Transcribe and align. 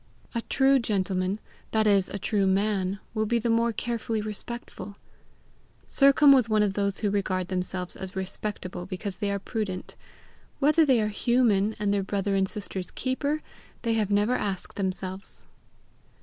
A 0.33 0.41
true 0.41 0.79
gentleman, 0.79 1.39
that 1.69 1.85
is 1.85 2.09
a 2.09 2.17
true 2.17 2.47
man, 2.47 2.97
will 3.13 3.27
be 3.27 3.37
the 3.37 3.51
more 3.51 3.71
carefully 3.71 4.19
respectful. 4.19 4.95
Sercombe 5.87 6.33
was 6.33 6.49
one 6.49 6.63
of 6.63 6.73
those 6.73 6.97
who 7.01 7.11
regard 7.11 7.49
themselves 7.49 7.95
as 7.95 8.15
respectable 8.15 8.87
because 8.87 9.17
they 9.19 9.29
are 9.29 9.37
prudent; 9.37 9.95
whether 10.57 10.87
they 10.87 11.01
are 11.01 11.09
human, 11.09 11.75
and 11.77 11.93
their 11.93 12.01
brother 12.01 12.33
and 12.33 12.49
sister's 12.49 12.89
keeper, 12.89 13.43
they 13.83 13.93
have 13.93 14.09
never 14.09 14.35
asked 14.35 14.75
themselves. 14.75 15.45